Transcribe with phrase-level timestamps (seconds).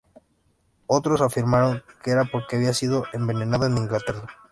[0.87, 4.25] Otros afirmaron que era porque había sido envenenado en Inglaterra.